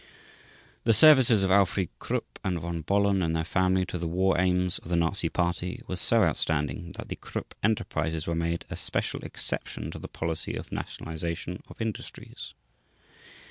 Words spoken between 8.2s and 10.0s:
were made a special exception to